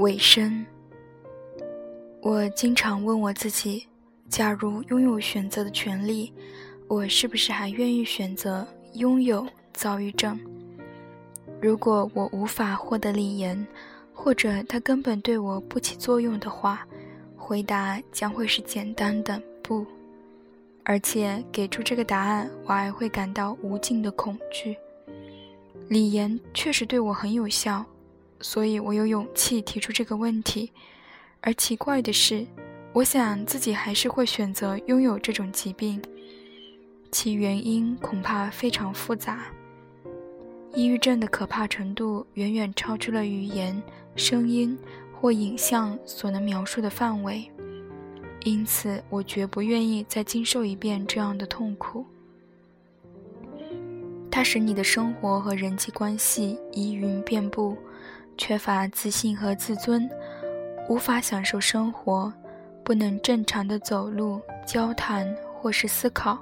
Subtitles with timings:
[0.00, 0.64] 尾声，
[2.22, 3.86] 我经常问我自己：
[4.30, 6.32] 假如拥有选择的权利，
[6.88, 10.40] 我是不是还愿意选择拥有躁郁症？
[11.60, 13.66] 如果我无法获得李岩，
[14.14, 16.86] 或者他根本对我不起作用的话，
[17.36, 19.84] 回答将会是简单的不。
[20.82, 24.74] 而且给出这个答案，我还会感到无尽的恐惧。
[25.88, 27.84] 李岩确实对我很有效。
[28.40, 30.72] 所以我有勇气提出这个问题，
[31.42, 32.46] 而奇怪的是，
[32.92, 36.00] 我想自己还是会选择拥有这种疾病，
[37.12, 39.44] 其原因恐怕非常复杂。
[40.72, 43.82] 抑郁症的可怕程度远远超出了语言、
[44.16, 44.78] 声音
[45.12, 47.50] 或影像所能描述的范围，
[48.44, 52.06] 因此我绝不愿意再经受一遍这样的痛苦。
[54.30, 57.76] 它使你的生活和人际关系疑云遍布。
[58.36, 60.08] 缺乏自信和自尊，
[60.88, 62.32] 无法享受生活，
[62.82, 66.38] 不能正常的走路、交谈或是思考，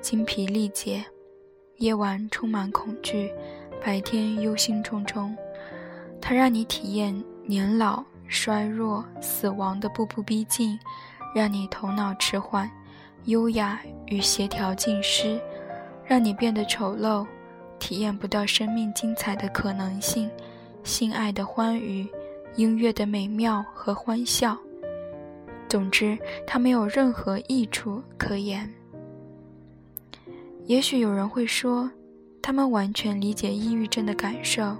[0.00, 1.04] 精疲力竭，
[1.78, 3.32] 夜晚充满恐惧，
[3.82, 5.34] 白天忧心忡忡。
[6.20, 10.78] 它让你体验年老、衰弱、死亡的步步逼近，
[11.34, 12.70] 让你头脑迟缓、
[13.24, 15.40] 优雅与协调尽失，
[16.04, 17.26] 让你变得丑陋，
[17.78, 20.30] 体验不到生命精彩的可能性。
[20.82, 22.08] 性爱的欢愉，
[22.56, 24.56] 音乐的美妙和欢笑。
[25.68, 28.68] 总之，它没有任何益处可言。
[30.66, 31.90] 也许有人会说，
[32.42, 34.76] 他们完全理解抑郁症的感受，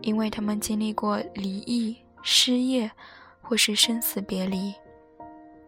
[0.00, 2.90] 因为他们经历过离异、失业，
[3.42, 4.72] 或是生死别离。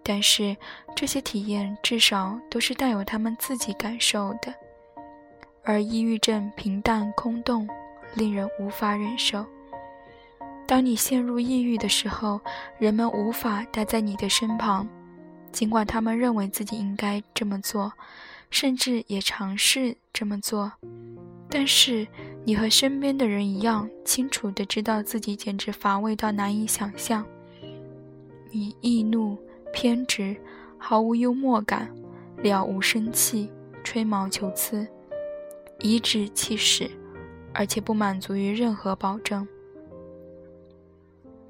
[0.02, 0.56] 但是，
[0.96, 4.52] 这些体验至少都是带有他们自己感受的，
[5.62, 7.68] 而抑郁症平淡空洞，
[8.14, 9.44] 令人无法忍受。
[10.66, 12.40] 当你陷入抑郁的时候，
[12.78, 14.88] 人们无法待在你的身旁，
[15.50, 17.92] 尽管他们认为自己应该这么做，
[18.48, 20.72] 甚至也尝试这么做。
[21.50, 22.06] 但是，
[22.44, 27.26] 你和身边的人一样，清楚地知道自己简直乏味到难以想象。
[28.50, 29.36] 你易怒、
[29.74, 30.34] 偏执，
[30.78, 31.94] 毫无幽默感，
[32.38, 33.50] 了无生气，
[33.84, 34.88] 吹毛求疵，
[35.80, 36.90] 颐指气使，
[37.52, 39.46] 而且不满足于任何保证。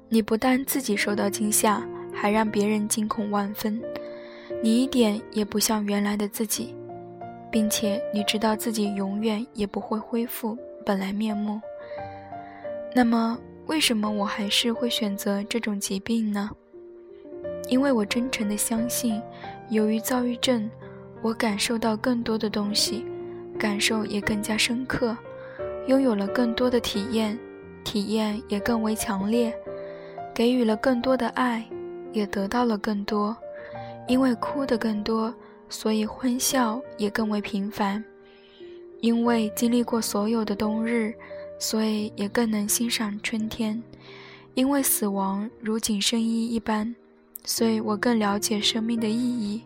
[0.09, 1.83] 你不但自己受到惊吓，
[2.13, 3.81] 还让别人惊恐万分。
[4.61, 6.73] 你一点也不像原来的自己，
[7.51, 11.59] 并且你知道自己永远也不会恢复本来面目。
[12.95, 16.49] 那么，为什么我还是会选择这种疾病呢？
[17.69, 19.21] 因为我真诚的相信，
[19.69, 20.69] 由于躁郁症，
[21.21, 23.05] 我感受到更多的东西，
[23.57, 25.17] 感受也更加深刻，
[25.87, 27.37] 拥有了更多的体验，
[27.83, 29.53] 体验也更为强烈。
[30.33, 31.63] 给予了更多的爱，
[32.11, 33.35] 也得到了更多。
[34.07, 35.33] 因为哭的更多，
[35.69, 38.03] 所以欢笑也更为频繁。
[38.99, 41.13] 因为经历过所有的冬日，
[41.59, 43.81] 所以也更能欣赏春天。
[44.55, 46.93] 因为死亡如紧身衣一般，
[47.43, 49.61] 所以我更了解生命的意义。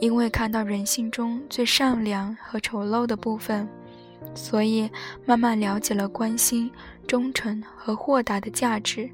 [0.00, 3.68] 因为看到人性中最善良和丑陋的部分，
[4.34, 4.90] 所以
[5.26, 6.70] 慢慢了解了关心、
[7.06, 9.10] 忠诚和豁达的价值。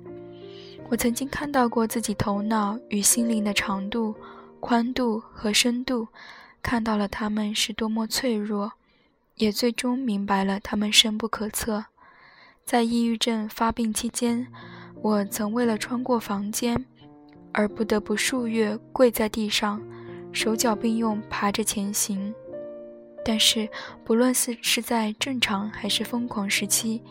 [0.89, 4.15] 我曾经看到过自己头脑与心灵的长度、
[4.61, 6.07] 宽度和深度，
[6.63, 8.73] 看到了他们是多么脆弱，
[9.35, 11.85] 也最终明白了他们深不可测。
[12.65, 14.47] 在抑郁症发病期间，
[15.03, 16.85] 我曾为了穿过房间，
[17.53, 19.83] 而不得不数月跪在地上，
[20.33, 22.33] 手脚并用爬着前行。
[23.25, 23.69] 但是，
[24.05, 27.03] 不论是是在正常还是疯狂时期，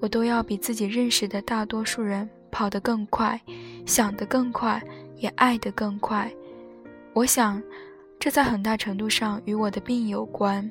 [0.00, 2.28] 我都要比自己认识的大多数人。
[2.58, 3.40] 跑得更快，
[3.86, 4.82] 想得更快，
[5.18, 6.28] 也爱得更快。
[7.12, 7.62] 我想，
[8.18, 10.68] 这在很大程度上与我的病有关。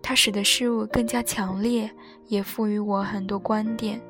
[0.00, 1.90] 它使得事物更加强烈，
[2.28, 4.00] 也赋予我很多观点。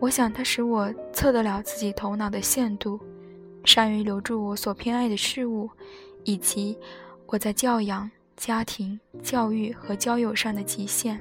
[0.00, 2.98] 我想，它使我测得了自己头脑的限度，
[3.64, 5.70] 善于留住我所偏爱的事物，
[6.24, 6.76] 以及
[7.26, 11.20] 我在教养、家庭、教育和交友上的极限。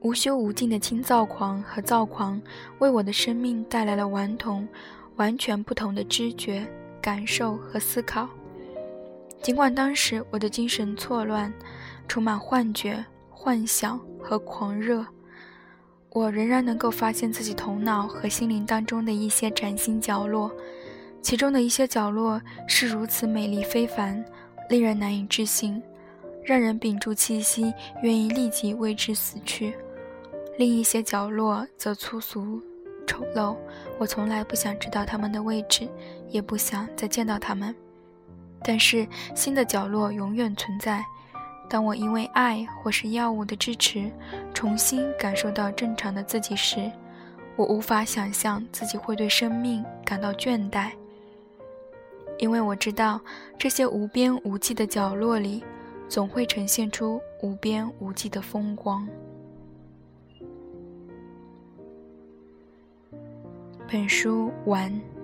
[0.00, 2.40] 无休无尽的轻躁狂和躁狂，
[2.78, 4.66] 为我的生命带来了顽童、
[5.16, 6.64] 完全不同的知觉、
[7.00, 8.28] 感受和思考。
[9.42, 11.52] 尽管当时我的精神错乱，
[12.06, 15.04] 充满幻觉、幻想和狂热，
[16.10, 20.50] 我仍然能够发现自己头脑和心灵当中的一些崭新角落。
[21.20, 24.24] 其中的一些角落是如此美丽非凡，
[24.70, 25.82] 令人难以置信，
[26.44, 29.74] 让人屏住气息，愿意立即为之死去。
[30.58, 32.60] 另一些角落则粗俗、
[33.06, 33.56] 丑陋，
[33.96, 35.88] 我从来不想知道他们的位置，
[36.30, 37.72] 也不想再见到他们。
[38.64, 39.06] 但是
[39.36, 41.04] 新的角落永远存在。
[41.70, 44.10] 当我因为爱或是药物的支持，
[44.52, 46.90] 重新感受到正常的自己时，
[47.54, 50.90] 我无法想象自己会对生命感到倦怠，
[52.38, 53.20] 因为我知道
[53.56, 55.62] 这些无边无际的角落里，
[56.08, 59.06] 总会呈现出无边无际的风光。
[63.90, 65.17] 本书完。